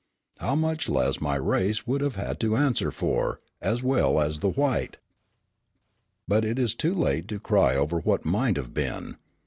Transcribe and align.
How 0.39 0.55
much 0.55 0.89
less 0.89 1.21
my 1.21 1.35
race 1.35 1.85
would 1.85 2.01
have 2.01 2.15
had 2.15 2.39
to 2.39 2.55
answer 2.55 2.89
for, 2.89 3.39
as 3.61 3.83
well 3.83 4.19
as 4.19 4.39
the 4.39 4.49
white! 4.49 4.97
But 6.27 6.43
it 6.43 6.57
is 6.57 6.73
too 6.73 6.95
late 6.95 7.27
to 7.27 7.39
cry 7.39 7.75
over 7.75 7.99
what 7.99 8.25
might 8.25 8.57
have 8.57 8.73
been. 8.73 9.17